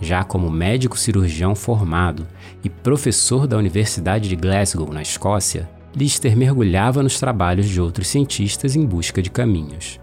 Já 0.00 0.24
como 0.24 0.50
médico 0.50 0.98
cirurgião 0.98 1.54
formado 1.54 2.26
e 2.64 2.68
professor 2.68 3.46
da 3.46 3.56
Universidade 3.56 4.28
de 4.28 4.34
Glasgow, 4.34 4.92
na 4.92 5.00
Escócia, 5.00 5.70
Lister 5.94 6.36
mergulhava 6.36 7.00
nos 7.00 7.20
trabalhos 7.20 7.68
de 7.68 7.80
outros 7.80 8.08
cientistas 8.08 8.74
em 8.74 8.84
busca 8.84 9.22
de 9.22 9.30
caminhos. 9.30 10.00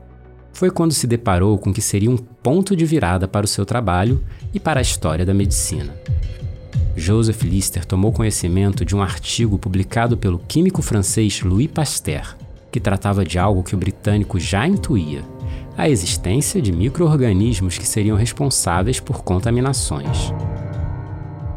Foi 0.53 0.71
quando 0.71 0.93
se 0.93 1.05
deparou 1.05 1.57
com 1.57 1.73
que 1.73 1.81
seria 1.81 2.09
um 2.09 2.15
ponto 2.15 2.77
de 2.77 2.85
virada 2.85 3.27
para 3.27 3.43
o 3.43 3.49
seu 3.49 3.65
trabalho 3.65 4.23
e 4.53 4.59
para 4.59 4.79
a 4.79 4.81
história 4.81 5.25
da 5.25 5.33
medicina. 5.33 5.93
Joseph 6.95 7.43
Lister 7.43 7.85
tomou 7.85 8.13
conhecimento 8.13 8.85
de 8.85 8.95
um 8.95 9.01
artigo 9.01 9.57
publicado 9.57 10.15
pelo 10.15 10.39
químico 10.39 10.81
francês 10.81 11.41
Louis 11.41 11.67
Pasteur, 11.67 12.37
que 12.71 12.79
tratava 12.79 13.25
de 13.25 13.37
algo 13.37 13.63
que 13.63 13.75
o 13.75 13.77
britânico 13.77 14.39
já 14.39 14.65
intuía: 14.65 15.21
a 15.77 15.89
existência 15.89 16.61
de 16.61 16.71
micro-organismos 16.71 17.77
que 17.77 17.85
seriam 17.85 18.15
responsáveis 18.15 18.99
por 18.99 19.23
contaminações. 19.23 20.33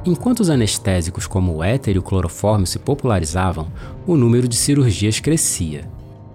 Enquanto 0.04 0.40
os 0.40 0.50
anestésicos 0.50 1.26
como 1.26 1.54
o 1.54 1.62
éter 1.62 1.94
e 1.94 1.98
o 1.98 2.02
clorofórmio 2.02 2.66
se 2.66 2.78
popularizavam, 2.78 3.68
o 4.06 4.16
número 4.16 4.48
de 4.48 4.56
cirurgias 4.56 5.20
crescia. 5.20 5.88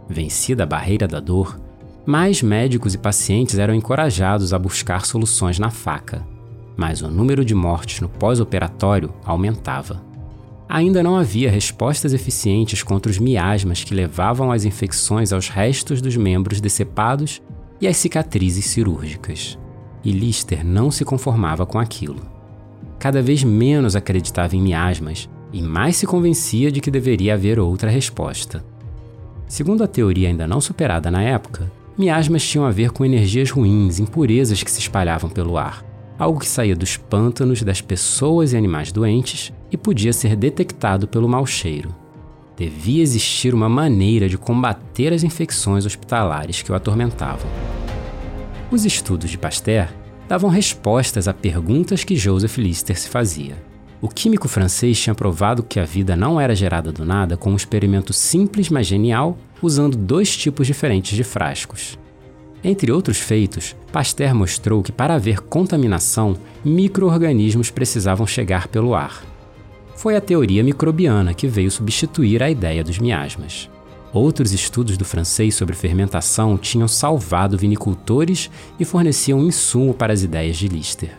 Vencida 0.07 0.63
a 0.63 0.67
barreira 0.67 1.07
da 1.07 1.19
dor, 1.19 1.59
mais 2.05 2.41
médicos 2.41 2.93
e 2.93 2.97
pacientes 2.97 3.57
eram 3.57 3.73
encorajados 3.73 4.53
a 4.53 4.59
buscar 4.59 5.05
soluções 5.05 5.59
na 5.59 5.71
faca 5.71 6.32
mas 6.75 7.01
o 7.01 7.07
número 7.07 7.45
de 7.45 7.53
mortes 7.53 8.01
no 8.01 8.09
pós-operatório 8.09 9.13
aumentava. 9.23 10.01
Ainda 10.67 11.03
não 11.03 11.15
havia 11.15 11.51
respostas 11.51 12.13
eficientes 12.13 12.81
contra 12.81 13.11
os 13.11 13.19
miasmas 13.19 13.83
que 13.83 13.93
levavam 13.93 14.51
as 14.51 14.65
infecções 14.65 15.31
aos 15.31 15.49
restos 15.49 16.01
dos 16.01 16.15
membros 16.15 16.59
decepados 16.59 17.41
e 17.79 17.87
às 17.87 17.97
cicatrizes 17.97 18.65
cirúrgicas. 18.65 19.57
E 20.03 20.11
Lister 20.11 20.65
não 20.65 20.89
se 20.89 21.05
conformava 21.05 21.65
com 21.65 21.79
aquilo. 21.79 22.21
Cada 22.97 23.21
vez 23.21 23.43
menos 23.43 23.95
acreditava 23.95 24.55
em 24.55 24.61
miasmas 24.61 25.29
e 25.51 25.61
mais 25.61 25.97
se 25.97 26.07
convencia 26.07 26.71
de 26.71 26.81
que 26.81 26.89
deveria 26.89 27.35
haver 27.35 27.59
outra 27.59 27.91
resposta. 27.91 28.65
Segundo 29.47 29.83
a 29.83 29.87
teoria 29.87 30.29
ainda 30.29 30.47
não 30.47 30.59
superada 30.59 31.11
na 31.11 31.21
época, 31.21 31.71
miasmas 31.97 32.43
tinham 32.43 32.65
a 32.65 32.71
ver 32.71 32.91
com 32.91 33.05
energias 33.05 33.51
ruins, 33.51 33.99
impurezas 33.99 34.63
que 34.63 34.71
se 34.71 34.79
espalhavam 34.79 35.29
pelo 35.29 35.57
ar 35.57 35.92
algo 36.17 36.39
que 36.39 36.47
saía 36.47 36.75
dos 36.75 36.97
pântanos 36.97 37.61
das 37.63 37.81
pessoas 37.81 38.53
e 38.53 38.57
animais 38.57 38.91
doentes 38.91 39.51
e 39.71 39.77
podia 39.77 40.13
ser 40.13 40.35
detectado 40.35 41.07
pelo 41.07 41.27
mau 41.27 41.45
cheiro. 41.45 41.93
Devia 42.55 43.01
existir 43.01 43.53
uma 43.53 43.67
maneira 43.67 44.29
de 44.29 44.37
combater 44.37 45.11
as 45.11 45.23
infecções 45.23 45.85
hospitalares 45.85 46.61
que 46.61 46.71
o 46.71 46.75
atormentavam. 46.75 47.49
Os 48.69 48.85
estudos 48.85 49.31
de 49.31 49.37
Pasteur 49.37 49.89
davam 50.27 50.49
respostas 50.49 51.27
a 51.27 51.33
perguntas 51.33 52.03
que 52.03 52.15
Joseph 52.15 52.57
Lister 52.57 52.97
se 52.97 53.09
fazia. 53.09 53.55
O 54.01 54.07
químico 54.07 54.47
francês 54.47 54.99
tinha 54.99 55.15
provado 55.15 55.63
que 55.63 55.79
a 55.79 55.85
vida 55.85 56.15
não 56.15 56.39
era 56.39 56.55
gerada 56.55 56.91
do 56.91 57.05
nada 57.05 57.37
com 57.37 57.51
um 57.51 57.55
experimento 57.55 58.11
simples 58.13 58.69
mas 58.69 58.85
genial, 58.85 59.37
usando 59.61 59.95
dois 59.95 60.35
tipos 60.35 60.67
diferentes 60.67 61.15
de 61.15 61.23
frascos. 61.23 61.97
Entre 62.63 62.91
outros 62.91 63.19
feitos, 63.19 63.75
Pasteur 63.91 64.33
mostrou 64.33 64.81
que 64.81 64.91
para 64.91 65.15
haver 65.15 65.41
contaminação, 65.41 66.37
microorganismos 66.63 67.69
precisavam 67.69 68.25
chegar 68.25 68.69
pelo 68.69 68.95
ar. 68.95 69.21
Foi 69.95 70.15
a 70.15 70.21
teoria 70.21 70.63
microbiana 70.63 71.33
que 71.33 71.47
veio 71.47 71.69
substituir 71.69 72.41
a 72.41 72.49
ideia 72.49 72.83
dos 72.83 72.99
miasmas. 72.99 73.69
Outros 74.13 74.53
estudos 74.53 74.95
do 74.95 75.03
francês 75.03 75.55
sobre 75.55 75.75
fermentação 75.75 76.57
tinham 76.57 76.87
salvado 76.87 77.57
vinicultores 77.57 78.49
e 78.79 78.85
forneciam 78.85 79.43
insumo 79.43 79.93
para 79.93 80.13
as 80.13 80.23
ideias 80.23 80.55
de 80.55 80.67
Lister. 80.67 81.17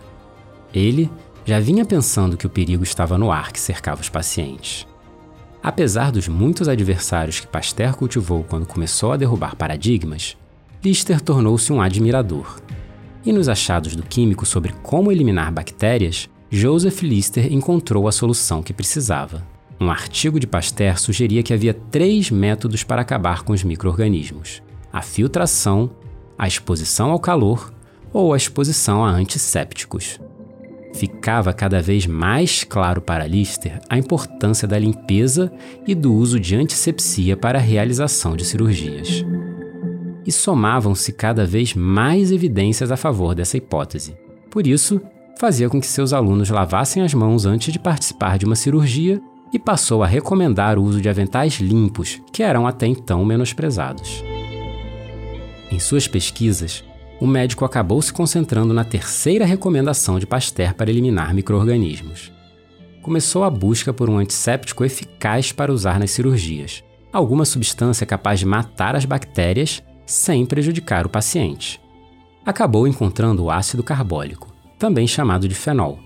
Ele 0.73 1.11
já 1.45 1.61
vinha 1.61 1.85
pensando 1.85 2.37
que 2.37 2.47
o 2.47 2.51
perigo 2.51 2.83
estava 2.83 3.19
no 3.19 3.31
ar 3.31 3.53
que 3.53 3.61
cercava 3.61 4.01
os 4.01 4.09
pacientes. 4.09 4.87
Apesar 5.63 6.11
dos 6.11 6.29
muitos 6.29 6.69
adversários 6.69 7.41
que 7.41 7.47
Pasteur 7.47 7.97
cultivou 7.97 8.45
quando 8.45 8.67
começou 8.67 9.13
a 9.13 9.17
derrubar 9.17 9.57
paradigmas, 9.57 10.37
Lister 10.85 11.19
tornou-se 11.19 11.73
um 11.73 11.81
admirador. 11.81 12.61
E 13.25 13.33
nos 13.33 13.49
achados 13.49 13.97
do 13.97 14.03
químico 14.03 14.45
sobre 14.45 14.71
como 14.83 15.11
eliminar 15.11 15.51
bactérias, 15.51 16.29
Joseph 16.51 17.01
Lister 17.01 17.51
encontrou 17.51 18.07
a 18.07 18.13
solução 18.13 18.63
que 18.63 18.75
precisava. 18.75 19.43
Um 19.81 19.91
artigo 19.91 20.39
de 20.39 20.47
Pasteur 20.47 20.99
sugeria 20.99 21.43
que 21.43 21.55
havia 21.55 21.73
três 21.73 22.31
métodos 22.31 22.85
para 22.85 23.01
acabar 23.01 23.45
com 23.45 23.55
os 23.55 23.65
micro-organismos: 23.65 24.63
a 24.93 25.01
filtração, 25.01 25.91
a 26.37 26.47
exposição 26.47 27.13
ao 27.13 27.19
calor 27.19 27.73
ou 28.13 28.35
a 28.35 28.37
exposição 28.37 29.03
a 29.03 29.09
antissépticos. 29.09 30.21
Ficava 30.93 31.55
cada 31.55 31.81
vez 31.81 32.07
mais 32.07 32.63
claro 32.63 33.01
para 33.01 33.27
Lister 33.27 33.81
a 33.89 33.97
importância 33.97 34.69
da 34.69 34.79
limpeza 34.79 35.51
e 35.87 35.95
do 35.95 36.13
uso 36.13 36.39
de 36.39 36.55
antisepsia 36.55 37.39
para 37.39 37.59
a 37.59 37.63
realização 37.63 38.37
de 38.37 38.45
cirurgias 38.45 39.25
e 40.27 40.33
somavam-se 40.33 41.13
cada 41.13 41.45
vez 41.47 41.75
mais 41.75 42.33
evidências 42.33 42.91
a 42.91 42.97
favor 42.97 43.35
dessa 43.35 43.57
hipótese. 43.57 44.17
Por 44.51 44.67
isso, 44.67 45.01
fazia 45.39 45.69
com 45.69 45.81
que 45.81 45.87
seus 45.87 46.13
alunos 46.13 46.51
lavassem 46.51 47.03
as 47.03 47.13
mãos 47.13 47.45
antes 47.45 47.73
de 47.73 47.79
participar 47.79 48.39
de 48.39 48.47
uma 48.47 48.57
cirurgia 48.57 49.21
e 49.53 49.59
passou 49.59 50.03
a 50.03 50.07
recomendar 50.07 50.79
o 50.79 50.83
uso 50.83 51.01
de 51.01 51.09
aventais 51.09 51.55
limpos, 51.55 52.21
que 52.33 52.43
eram 52.43 52.67
até 52.67 52.87
então 52.87 53.25
menosprezados. 53.25 54.25
Em 55.71 55.79
suas 55.79 56.09
pesquisas, 56.09 56.85
o 57.21 57.27
médico 57.27 57.65
acabou 57.65 58.03
se 58.03 58.13
concentrando 58.13 58.75
na 58.75 58.85
terceira 58.85 59.45
recomendação 59.45 60.19
de 60.19 60.27
Pasteur 60.27 60.75
para 60.75 60.91
eliminar 60.91 61.33
microorganismos. 61.33 62.33
Começou 63.01 63.45
a 63.45 63.51
busca 63.51 63.93
por 63.93 64.11
um 64.11 64.19
antisséptico 64.19 64.85
eficaz 64.85 65.53
para 65.53 65.73
usar 65.73 65.99
nas 66.01 66.11
cirurgias, 66.11 66.83
alguma 67.13 67.45
substância 67.45 68.07
capaz 68.07 68.41
de 68.41 68.47
matar 68.47 68.97
as 68.97 69.05
bactérias 69.05 69.83
sem 70.07 70.45
prejudicar 70.45 71.07
o 71.07 71.09
paciente. 71.09 71.81
Acabou 72.45 72.87
encontrando 72.87 73.45
o 73.45 73.51
ácido 73.51 73.83
carbólico, 73.83 74.53
também 74.79 75.07
chamado 75.07 75.49
de 75.49 75.55
fenol. 75.55 75.99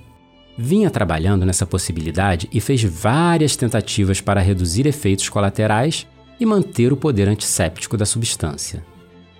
Vinha 0.57 0.90
trabalhando 0.90 1.45
nessa 1.45 1.67
possibilidade 1.67 2.49
e 2.52 2.61
fez 2.61 2.83
várias 2.83 3.57
tentativas 3.57 4.21
para 4.21 4.40
reduzir 4.40 4.87
efeitos 4.87 5.28
colaterais 5.28 6.07
e 6.38 6.47
manter 6.47 6.93
o 6.93 6.97
poder 6.97 7.28
antisséptico 7.28 7.97
da 7.97 8.07
substância. 8.07 8.85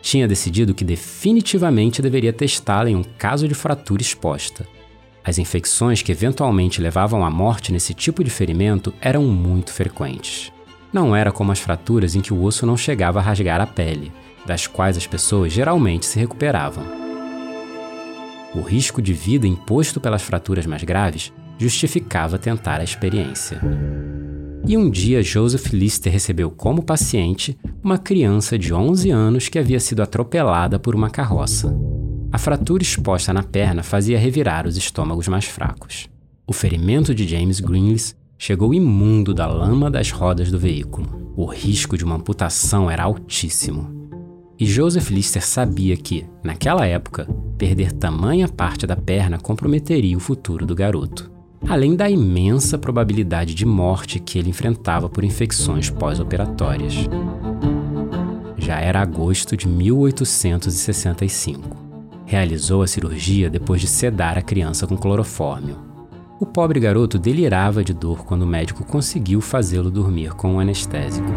Tinha 0.01 0.29
decidido 0.29 0.75
que 0.75 0.85
definitivamente 0.85 2.01
deveria 2.01 2.33
testá-la 2.33 2.91
em 2.91 2.97
um 2.97 3.03
caso 3.03 3.49
de 3.49 3.55
fratura 3.55 4.03
exposta. 4.03 4.67
As 5.25 5.39
infecções 5.39 6.03
que 6.03 6.13
eventualmente 6.13 6.81
levavam 6.81 7.25
à 7.25 7.31
morte 7.31 7.73
nesse 7.73 7.93
tipo 7.93 8.25
de 8.25 8.31
ferimento 8.31 8.95
eram 9.01 9.25
muito 9.25 9.73
frequentes. 9.73 10.53
Não 10.93 11.15
era 11.15 11.31
como 11.31 11.53
as 11.53 11.59
fraturas 11.59 12.15
em 12.15 12.21
que 12.21 12.33
o 12.33 12.43
osso 12.43 12.65
não 12.65 12.77
chegava 12.77 13.19
a 13.19 13.23
rasgar 13.23 13.61
a 13.61 13.67
pele, 13.67 14.11
das 14.49 14.67
quais 14.67 14.97
as 14.97 15.07
pessoas 15.07 15.53
geralmente 15.53 16.07
se 16.07 16.19
recuperavam. 16.19 16.85
O 18.55 18.61
risco 18.63 19.01
de 19.01 19.13
vida 19.13 19.47
imposto 19.47 20.01
pelas 20.01 20.23
fraturas 20.23 20.67
mais 20.67 20.83
graves 20.83 21.33
justificava 21.59 22.39
tentar 22.39 22.81
a 22.81 22.85
experiência. 22.85 23.61
E 24.67 24.77
um 24.77 24.91
dia 24.91 25.23
Joseph 25.23 25.73
Lister 25.73 26.13
recebeu 26.13 26.51
como 26.51 26.83
paciente 26.83 27.59
uma 27.83 27.99
criança 27.99 28.59
de 28.59 28.73
11 28.73 29.11
anos 29.11 29.49
que 29.49 29.59
havia 29.59 29.79
sido 29.79 30.03
atropelada 30.03 30.79
por 30.79 30.95
uma 30.95 31.11
carroça. 31.11 31.77
A 32.33 32.39
fratura 32.39 32.83
exposta 32.83 33.33
na 33.33 33.43
perna 33.43 33.83
fazia 33.83 34.19
revirar 34.19 34.67
os 34.67 34.77
estômagos 34.77 35.29
mais 35.29 35.45
fracos. 35.45 36.09
O 36.47 36.53
ferimento 36.53 37.15
de 37.15 37.27
James 37.27 37.61
Greenlees 37.61 38.17
chegou 38.39 38.73
imundo 38.73 39.35
da 39.35 39.47
lama 39.47 39.91
das 39.91 40.11
rodas 40.11 40.51
do 40.51 40.59
veículo. 40.59 41.33
O 41.37 41.45
risco 41.47 41.97
de 41.97 42.05
uma 42.05 42.17
amputação 42.17 42.91
era 42.91 43.05
altíssimo. 43.05 43.98
E 44.59 44.67
Joseph 44.67 45.11
Lister 45.11 45.47
sabia 45.47 45.97
que, 45.97 46.27
naquela 46.43 46.85
época, 46.85 47.29
perder 47.57 47.93
tamanha 47.93 48.49
parte 48.49 48.87
da 48.87 48.97
perna 48.97 49.39
comprometeria 49.39 50.17
o 50.17 50.21
futuro 50.21 50.67
do 50.67 50.75
garoto. 50.75 51.31
além 51.67 51.97
da 51.97 52.09
imensa 52.09 52.79
probabilidade 52.79 53.55
de 53.55 53.67
morte 53.67 54.21
que 54.21 54.39
ele 54.39 54.51
enfrentava 54.51 55.09
por 55.09 55.25
infecções 55.25 55.91
pós-operatórias. 55.91 56.95
Já 58.57 58.81
era 58.81 59.01
agosto 59.01 59.57
de 59.57 59.67
1865. 59.67 61.77
Realizou 62.25 62.83
a 62.83 62.87
cirurgia 62.87 63.51
depois 63.51 63.81
de 63.81 63.87
sedar 63.87 64.39
a 64.39 64.43
criança 64.43 64.87
com 64.87 64.97
clorofórmio. 64.97 65.77
O 66.39 66.47
pobre 66.47 66.79
garoto 66.79 67.19
delirava 67.19 67.83
de 67.83 67.93
dor 67.93 68.25
quando 68.25 68.43
o 68.43 68.47
médico 68.47 68.85
conseguiu 68.85 69.41
fazê-lo 69.41 69.91
dormir 69.91 70.35
com 70.35 70.55
um 70.55 70.61
anestésico. 70.61 71.33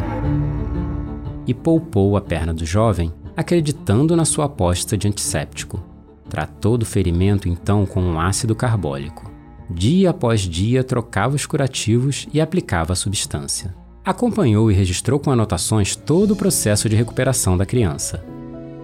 E 1.48 1.54
poupou 1.54 2.16
a 2.16 2.22
perna 2.22 2.54
do 2.54 2.66
jovem, 2.66 3.12
acreditando 3.36 4.16
na 4.16 4.26
sua 4.26 4.46
aposta 4.46 4.98
de 4.98 5.08
antisséptico. 5.08 5.84
Tratou 6.30 6.78
do 6.78 6.86
ferimento 6.86 7.50
então 7.50 7.86
com 7.86 8.02
um 8.02 8.20
ácido 8.20 8.56
carbólico. 8.56 9.30
Dia 9.70 10.10
após 10.10 10.42
dia 10.42 10.84
trocava 10.84 11.36
os 11.36 11.46
curativos 11.46 12.28
e 12.34 12.42
aplicava 12.42 12.94
a 12.94 12.96
substância. 12.96 13.74
Acompanhou 14.04 14.72
e 14.72 14.74
registrou 14.74 15.20
com 15.20 15.32
anotações 15.32 15.96
todo 15.96 16.32
o 16.32 16.36
processo 16.36 16.90
de 16.90 16.96
recuperação 16.96 17.58
da 17.58 17.66
criança. 17.66 18.24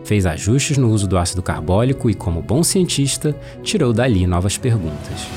Fez 0.03 0.25
ajustes 0.25 0.77
no 0.77 0.89
uso 0.89 1.07
do 1.07 1.17
ácido 1.17 1.41
carbólico 1.41 2.09
e, 2.09 2.13
como 2.13 2.41
bom 2.41 2.63
cientista, 2.63 3.35
tirou 3.63 3.91
dali 3.91 4.25
novas 4.25 4.57
perguntas. 4.57 5.27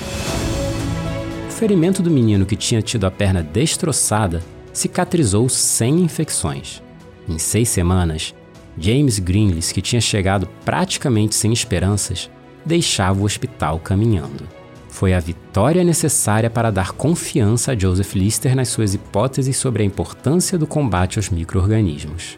O 1.48 1.52
ferimento 1.52 2.02
do 2.02 2.10
menino 2.10 2.46
que 2.46 2.56
tinha 2.56 2.80
tido 2.80 3.04
a 3.04 3.10
perna 3.10 3.42
destroçada 3.42 4.42
cicatrizou 4.72 5.48
sem 5.48 6.00
infecções. 6.00 6.82
Em 7.30 7.38
seis 7.38 7.68
semanas, 7.68 8.34
James 8.76 9.20
Greenlees, 9.20 9.70
que 9.70 9.80
tinha 9.80 10.00
chegado 10.00 10.48
praticamente 10.64 11.36
sem 11.36 11.52
esperanças, 11.52 12.28
deixava 12.66 13.20
o 13.20 13.24
hospital 13.24 13.78
caminhando. 13.78 14.48
Foi 14.88 15.14
a 15.14 15.20
vitória 15.20 15.84
necessária 15.84 16.50
para 16.50 16.72
dar 16.72 16.90
confiança 16.90 17.70
a 17.70 17.78
Joseph 17.78 18.14
Lister 18.16 18.56
nas 18.56 18.68
suas 18.68 18.94
hipóteses 18.94 19.56
sobre 19.56 19.84
a 19.84 19.86
importância 19.86 20.58
do 20.58 20.66
combate 20.66 21.20
aos 21.20 21.30
micro-organismos. 21.30 22.36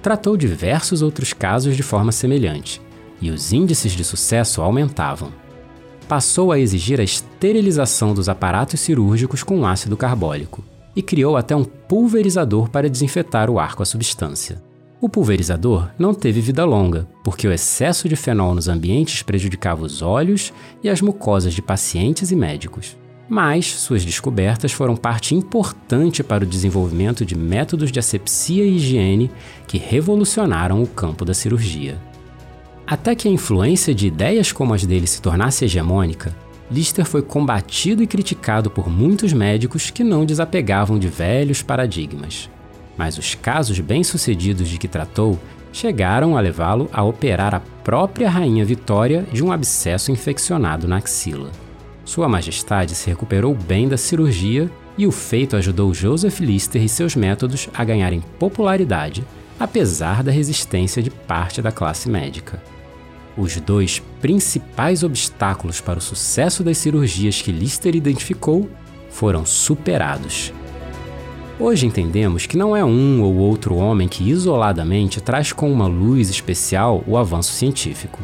Tratou 0.00 0.38
diversos 0.38 1.02
outros 1.02 1.34
casos 1.34 1.76
de 1.76 1.82
forma 1.82 2.10
semelhante, 2.10 2.80
e 3.20 3.30
os 3.30 3.52
índices 3.52 3.92
de 3.92 4.04
sucesso 4.04 4.62
aumentavam. 4.62 5.30
Passou 6.08 6.50
a 6.50 6.58
exigir 6.58 6.98
a 6.98 7.04
esterilização 7.04 8.14
dos 8.14 8.26
aparatos 8.30 8.80
cirúrgicos 8.80 9.42
com 9.42 9.66
ácido 9.66 9.98
carbólico 9.98 10.64
e 10.98 11.02
criou 11.02 11.36
até 11.36 11.54
um 11.54 11.62
pulverizador 11.62 12.68
para 12.68 12.90
desinfetar 12.90 13.48
o 13.48 13.60
ar 13.60 13.76
com 13.76 13.84
a 13.84 13.86
substância. 13.86 14.60
O 15.00 15.08
pulverizador 15.08 15.90
não 15.96 16.12
teve 16.12 16.40
vida 16.40 16.64
longa, 16.64 17.06
porque 17.22 17.46
o 17.46 17.52
excesso 17.52 18.08
de 18.08 18.16
fenol 18.16 18.52
nos 18.52 18.66
ambientes 18.66 19.22
prejudicava 19.22 19.84
os 19.84 20.02
olhos 20.02 20.52
e 20.82 20.88
as 20.88 21.00
mucosas 21.00 21.54
de 21.54 21.62
pacientes 21.62 22.32
e 22.32 22.36
médicos. 22.36 22.96
Mas 23.28 23.66
suas 23.66 24.04
descobertas 24.04 24.72
foram 24.72 24.96
parte 24.96 25.36
importante 25.36 26.24
para 26.24 26.42
o 26.42 26.46
desenvolvimento 26.46 27.24
de 27.24 27.36
métodos 27.36 27.92
de 27.92 28.00
asepsia 28.00 28.64
e 28.64 28.74
higiene 28.74 29.30
que 29.68 29.78
revolucionaram 29.78 30.82
o 30.82 30.86
campo 30.88 31.24
da 31.24 31.32
cirurgia. 31.32 31.96
Até 32.84 33.14
que 33.14 33.28
a 33.28 33.30
influência 33.30 33.94
de 33.94 34.08
ideias 34.08 34.50
como 34.50 34.74
as 34.74 34.84
dele 34.84 35.06
se 35.06 35.22
tornasse 35.22 35.64
hegemônica, 35.64 36.34
Lister 36.70 37.04
foi 37.04 37.22
combatido 37.22 38.02
e 38.02 38.06
criticado 38.06 38.70
por 38.70 38.88
muitos 38.88 39.32
médicos 39.32 39.90
que 39.90 40.04
não 40.04 40.26
desapegavam 40.26 40.98
de 40.98 41.08
velhos 41.08 41.62
paradigmas 41.62 42.50
mas 42.98 43.16
os 43.16 43.36
casos 43.36 43.78
bem-sucedidos 43.78 44.68
de 44.68 44.76
que 44.76 44.88
tratou 44.88 45.38
chegaram 45.72 46.36
a 46.36 46.40
levá-lo 46.40 46.90
a 46.92 47.04
operar 47.04 47.54
a 47.54 47.60
própria 47.60 48.28
Rainha 48.28 48.64
Vitória 48.64 49.24
de 49.32 49.44
um 49.44 49.52
abscesso 49.52 50.10
infeccionado 50.10 50.88
na 50.88 50.96
axila. 50.96 51.50
Sua 52.04 52.28
Majestade 52.28 52.96
se 52.96 53.08
recuperou 53.08 53.54
bem 53.54 53.86
da 53.86 53.96
cirurgia 53.96 54.68
e 54.96 55.06
o 55.06 55.12
feito 55.12 55.54
ajudou 55.54 55.94
Joseph 55.94 56.40
Lister 56.40 56.82
e 56.82 56.88
seus 56.88 57.14
métodos 57.14 57.68
a 57.72 57.84
ganharem 57.84 58.20
popularidade, 58.38 59.24
apesar 59.60 60.24
da 60.24 60.32
resistência 60.32 61.00
de 61.00 61.10
parte 61.10 61.62
da 61.62 61.70
classe 61.70 62.08
médica. 62.08 62.60
Os 63.38 63.56
dois 63.56 64.02
principais 64.20 65.02
obstáculos 65.02 65.80
para 65.80 65.98
o 65.98 66.02
sucesso 66.02 66.64
das 66.64 66.76
cirurgias 66.76 67.40
que 67.40 67.52
Lister 67.52 67.94
identificou 67.94 68.68
foram 69.08 69.46
superados 69.46 70.52
Hoje 71.60 71.86
entendemos 71.86 72.46
que 72.46 72.56
não 72.56 72.76
é 72.76 72.84
um 72.84 73.20
ou 73.20 73.34
outro 73.34 73.74
homem 73.74 74.06
que 74.06 74.30
isoladamente 74.30 75.20
traz 75.20 75.52
com 75.52 75.72
uma 75.72 75.88
luz 75.88 76.30
especial 76.30 77.02
o 77.04 77.16
avanço 77.16 77.50
científico. 77.50 78.20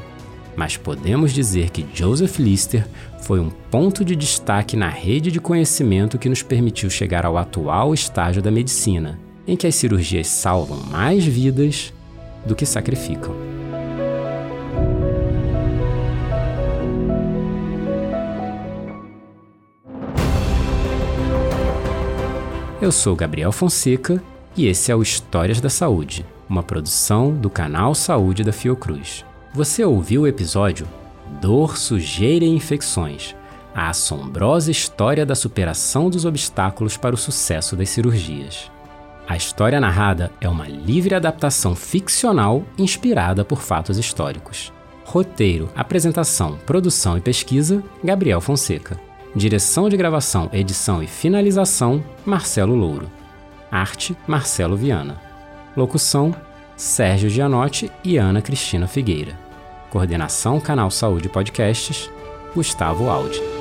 Mas 0.55 0.77
podemos 0.77 1.33
dizer 1.33 1.71
que 1.71 1.85
Joseph 1.93 2.39
Lister 2.39 2.87
foi 3.23 3.41
um 3.41 3.51
ponto 3.51 4.05
de 4.05 4.15
destaque 4.15 4.77
na 4.77 4.89
rede 4.89 5.33
de 5.33 5.41
conhecimento 5.41 6.17
que 6.17 6.29
nos 6.29 6.45
permitiu 6.45 6.89
chegar 6.89 7.27
ao 7.27 7.37
atual 7.37 7.93
estágio 7.93 8.41
da 8.41 8.53
medicina, 8.53 9.19
em 9.49 9.57
que 9.57 9.67
as 9.67 9.75
cirurgias 9.75 10.29
salvam 10.29 10.79
mais 10.89 11.25
vidas 11.25 11.93
do 12.47 12.55
que 12.55 12.65
sacrificam. 12.65 13.35
Eu 22.85 22.93
sou 22.93 23.17
Gabriel 23.17 23.51
Fonseca 23.51 24.23
e 24.55 24.67
esse 24.67 24.93
é 24.93 24.95
o 24.95 25.01
Histórias 25.01 25.59
da 25.59 25.71
Saúde, 25.71 26.23
uma 26.47 26.63
produção 26.63 27.33
do 27.33 27.49
canal 27.49 27.95
Saúde 27.95 28.45
da 28.45 28.53
Fiocruz. 28.53 29.25
Você 29.55 29.83
ouviu 29.83 30.21
o 30.21 30.27
episódio 30.27 30.87
Dor, 31.41 31.79
Sujeira 31.79 32.45
e 32.45 32.49
Infecções 32.51 33.35
a 33.75 33.89
assombrosa 33.89 34.71
história 34.71 35.25
da 35.25 35.35
superação 35.35 36.11
dos 36.11 36.27
obstáculos 36.27 36.99
para 36.99 37.15
o 37.15 37.19
sucesso 37.19 37.75
das 37.75 37.89
cirurgias. 37.89 38.71
A 39.27 39.35
história 39.35 39.81
narrada 39.81 40.31
é 40.39 40.47
uma 40.47 40.69
livre 40.69 41.15
adaptação 41.15 41.75
ficcional 41.75 42.65
inspirada 42.77 43.47
por 43.47 43.63
fatos 43.63 43.97
históricos. 43.97 44.71
Roteiro, 45.07 45.71
apresentação, 45.75 46.59
produção 46.67 47.17
e 47.17 47.23
pesquisa: 47.23 47.83
Gabriel 48.05 48.43
Fonseca. 48.43 49.01
Direção 49.37 49.89
de 49.89 49.97
gravação, 49.97 50.49
edição 50.53 51.03
e 51.03 51.09
finalização: 51.09 52.05
Marcelo 52.25 52.75
Louro. 52.75 53.11
Arte: 53.69 54.17
Marcelo 54.29 54.77
Viana. 54.77 55.21
Locução: 55.77 56.33
Sérgio 56.77 57.29
Gianotti 57.29 57.91
e 58.05 58.17
Ana 58.17 58.41
Cristina 58.41 58.87
Figueira. 58.87 59.37
Coordenação 59.91 60.61
Canal 60.61 60.89
Saúde 60.89 61.29
Podcasts: 61.29 62.09
Gustavo 62.55 63.09
Aldi. 63.09 63.54